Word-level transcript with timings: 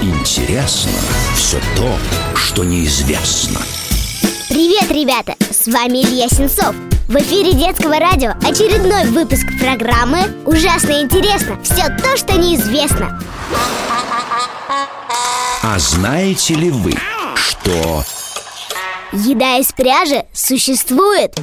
интересно 0.00 0.92
все 1.34 1.58
то, 1.76 1.98
что 2.36 2.64
неизвестно. 2.64 3.60
Привет, 4.48 4.90
ребята! 4.90 5.34
С 5.50 5.66
вами 5.66 6.02
Илья 6.02 6.28
Сенцов. 6.28 6.74
В 7.08 7.16
эфире 7.16 7.52
детского 7.52 7.98
радио 7.98 8.30
очередной 8.42 9.06
выпуск 9.10 9.46
программы 9.58 10.20
«Ужасно 10.46 11.02
интересно! 11.02 11.58
Все 11.62 11.88
то, 12.02 12.16
что 12.16 12.38
неизвестно». 12.38 13.20
А 15.62 15.78
знаете 15.78 16.54
ли 16.54 16.70
вы, 16.70 16.92
что 17.36 18.04
Еда 19.12 19.58
из 19.58 19.72
пряжи 19.72 20.24
существует. 20.32 21.34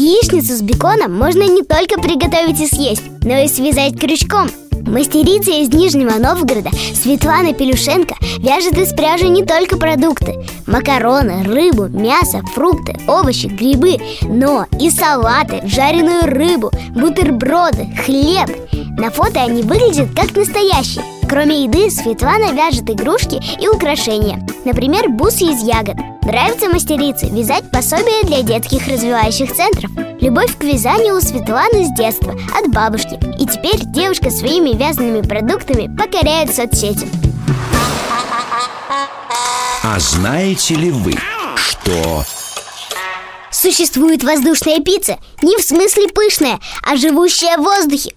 Яичницу 0.00 0.56
с 0.56 0.62
беконом 0.62 1.14
можно 1.14 1.42
не 1.42 1.62
только 1.62 2.00
приготовить 2.00 2.58
и 2.58 2.66
съесть, 2.66 3.02
но 3.22 3.36
и 3.36 3.48
связать 3.48 4.00
крючком. 4.00 4.48
Мастерица 4.86 5.50
из 5.50 5.68
Нижнего 5.74 6.12
Новгорода 6.12 6.70
Светлана 6.94 7.52
Пелюшенко 7.52 8.14
вяжет 8.38 8.78
из 8.78 8.94
пряжи 8.94 9.28
не 9.28 9.44
только 9.44 9.76
продукты 9.76 10.42
Макароны, 10.66 11.42
рыбу, 11.42 11.88
мясо, 11.88 12.40
фрукты, 12.54 12.96
овощи, 13.06 13.48
грибы 13.48 13.98
Но 14.22 14.64
и 14.80 14.90
салаты, 14.90 15.60
жареную 15.66 16.22
рыбу, 16.22 16.70
бутерброды, 16.94 17.86
хлеб. 18.02 18.48
На 18.98 19.10
фото 19.10 19.42
они 19.42 19.60
выглядят 19.60 20.08
как 20.16 20.34
настоящие. 20.34 21.04
Кроме 21.28 21.64
еды, 21.64 21.90
Светлана 21.90 22.52
вяжет 22.54 22.88
игрушки 22.88 23.38
и 23.62 23.68
украшения 23.68 24.48
Например, 24.64 25.10
бусы 25.10 25.44
из 25.44 25.62
ягод 25.62 25.96
Нравится 26.22 26.68
мастерице 26.68 27.26
вязать 27.26 27.70
пособия 27.70 28.24
для 28.24 28.42
детских 28.42 28.86
развивающих 28.86 29.54
центров. 29.54 29.90
Любовь 30.20 30.56
к 30.56 30.62
вязанию 30.62 31.16
у 31.16 31.20
Светланы 31.20 31.86
с 31.86 31.96
детства, 31.96 32.38
от 32.54 32.70
бабушки. 32.70 33.18
И 33.40 33.46
теперь 33.46 33.80
девушка 33.86 34.30
своими 34.30 34.76
вязаными 34.76 35.22
продуктами 35.22 35.94
покоряет 35.96 36.54
соцсети. 36.54 37.08
А 39.82 39.98
знаете 39.98 40.74
ли 40.74 40.90
вы, 40.90 41.14
что 41.56 42.24
Существует 43.50 44.22
воздушная 44.22 44.78
пицца 44.80 45.18
Не 45.42 45.56
в 45.56 45.62
смысле 45.62 46.08
пышная, 46.08 46.60
а 46.82 46.96
живущая 46.96 47.56
в 47.58 47.62
воздухе 47.62 48.12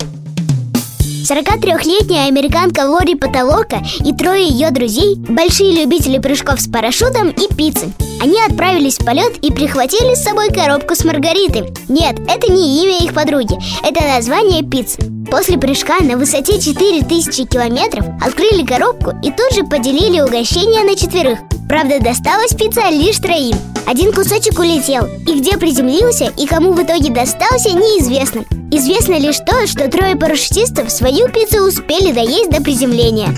43-летняя 1.24 2.28
американка 2.28 2.82
Лори 2.82 3.16
Потолока 3.16 3.82
и 4.04 4.14
трое 4.14 4.46
ее 4.46 4.72
друзей– 4.72 5.16
большие 5.18 5.72
любители 5.72 6.18
прыжков 6.18 6.60
с 6.60 6.68
парашютом 6.68 7.30
и 7.30 7.48
пиццы. 7.54 7.94
Они 8.22 8.36
отправились 8.42 9.00
в 9.00 9.06
полет 9.06 9.38
и 9.42 9.50
прихватили 9.50 10.16
с 10.16 10.24
собой 10.24 10.50
коробку 10.50 10.96
с 10.96 11.06
маргаритой. 11.06 11.74
Нет, 11.88 12.20
это 12.28 12.52
не 12.52 12.84
имя 12.84 13.06
их 13.06 13.14
подруги, 13.14 13.58
это 13.88 14.04
название 14.04 14.64
пиццы. 14.64 15.00
После 15.32 15.58
прыжка 15.58 16.00
на 16.02 16.18
высоте 16.18 16.60
4000 16.60 17.46
километров 17.46 18.06
открыли 18.22 18.66
коробку 18.66 19.14
и 19.24 19.32
тут 19.32 19.56
же 19.56 19.64
поделили 19.64 20.20
угощение 20.20 20.84
на 20.84 20.96
четверых. 20.96 21.40
Правда, 21.70 22.02
досталась 22.02 22.54
пицца 22.54 22.90
лишь 22.90 23.18
троим. 23.18 23.56
Один 23.86 24.14
кусочек 24.14 24.58
улетел, 24.60 25.08
и 25.28 25.40
где 25.40 25.58
приземлился 25.58 26.32
и 26.38 26.48
кому 26.48 26.72
в 26.72 26.82
итоге 26.82 27.12
достался, 27.12 27.70
неизвестно. 27.72 28.46
Известно 28.72 29.20
лишь 29.20 29.38
то, 29.40 29.68
что 29.68 29.90
трое 29.90 30.16
парашютистов 30.16 30.92
свою 30.92 31.28
пиццу 31.30 31.68
успели 31.68 32.12
доесть 32.12 32.50
до 32.50 32.62
приземления. 32.62 33.36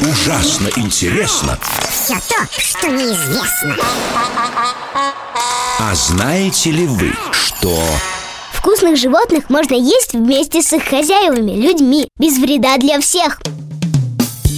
ужасно 0.00 0.68
интересно 0.76 1.58
Все 1.90 2.14
то, 2.14 2.46
что 2.58 2.88
неизвестно. 2.88 3.76
А 5.78 5.94
знаете 5.94 6.70
ли 6.70 6.86
вы, 6.86 7.12
что 7.32 7.76
Вкусных 8.52 8.96
животных 8.96 9.50
можно 9.50 9.74
есть 9.74 10.12
вместе 10.12 10.62
с 10.62 10.72
их 10.72 10.84
хозяевами, 10.84 11.60
людьми, 11.60 12.06
без 12.18 12.38
вреда 12.38 12.78
для 12.78 13.00
всех. 13.00 13.40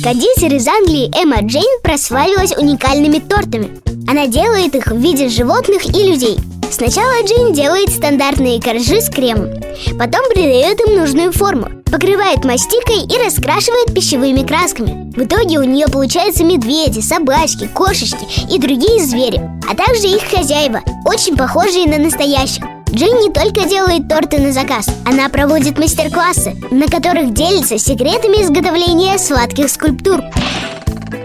Кондитер 0.05 0.53
из 0.53 0.69
Англии 0.69 1.11
Эмма 1.19 1.41
Джейн 1.41 1.81
прославилась 1.83 2.55
уникальными 2.55 3.21
тортами. 3.21 3.81
Она 4.07 4.27
делает 4.27 4.75
их 4.75 4.89
в 4.89 4.99
виде 4.99 5.31
животных 5.31 5.87
и 5.87 6.11
людей. 6.11 6.37
Сначала 6.71 7.25
Джейн 7.25 7.55
делает 7.55 7.89
стандартные 7.89 8.61
коржи 8.61 9.01
с 9.01 9.09
кремом, 9.09 9.55
потом 9.99 10.21
придает 10.29 10.79
им 10.87 10.99
нужную 10.99 11.33
форму, 11.33 11.83
покрывает 11.91 12.45
мастикой 12.45 13.07
и 13.07 13.25
раскрашивает 13.25 13.95
пищевыми 13.95 14.47
красками. 14.47 15.11
В 15.17 15.25
итоге 15.25 15.59
у 15.59 15.65
нее 15.65 15.89
получаются 15.89 16.45
медведи, 16.45 17.01
собачки, 17.01 17.67
кошечки 17.67 18.27
и 18.53 18.59
другие 18.59 19.03
звери, 19.07 19.41
а 19.67 19.75
также 19.75 20.09
их 20.09 20.31
хозяева, 20.31 20.83
очень 21.07 21.35
похожие 21.35 21.87
на 21.87 21.97
настоящих. 21.97 22.63
Джейн 22.95 23.19
не 23.21 23.31
только 23.31 23.69
делает 23.69 24.09
торты 24.09 24.39
на 24.39 24.53
заказ, 24.53 24.87
она 25.05 25.29
проводит 25.29 25.79
мастер-классы, 25.79 26.57
на 26.71 26.87
которых 26.87 27.35
делится 27.35 27.79
секретами 27.79 28.43
изготовления 28.43 29.19
сладких 29.19 29.69
скульптур. 29.69 30.21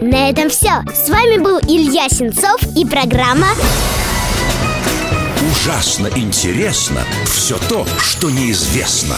На 0.02 0.30
этом 0.30 0.50
все. 0.50 0.84
С 0.94 1.10
вами 1.10 1.38
был 1.38 1.60
Илья 1.60 2.10
Сенцов 2.10 2.62
и 2.76 2.86
программа 2.86 3.48
ужасно 5.52 6.08
интересно 6.16 7.04
все 7.26 7.58
то, 7.70 7.86
что 8.00 8.30
неизвестно? 8.30 9.18